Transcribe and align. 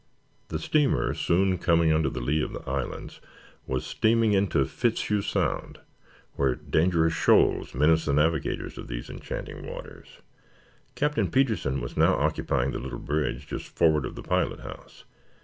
The 0.47 0.57
steamer, 0.57 1.13
soon 1.13 1.59
coming 1.59 1.93
under 1.93 2.09
the 2.09 2.21
lee 2.21 2.41
of 2.41 2.53
the 2.53 2.67
islands, 2.67 3.19
was 3.67 3.85
steaming 3.85 4.33
into 4.33 4.65
Fitzhugh 4.65 5.21
Sound, 5.21 5.79
where 6.33 6.55
dangerous 6.55 7.13
shoals 7.13 7.75
menace 7.75 8.05
the 8.05 8.13
navigators 8.13 8.79
of 8.79 8.87
these 8.87 9.11
enchanting 9.11 9.67
waters. 9.67 10.07
Captain 10.95 11.29
Petersen 11.29 11.81
was 11.81 11.95
now 11.97 12.15
occupying 12.15 12.71
the 12.71 12.79
little 12.79 12.97
bridge 12.97 13.45
just 13.45 13.67
forward 13.69 14.07
of 14.07 14.15
the 14.15 14.23
pilot 14.23 14.61
house. 14.61 15.03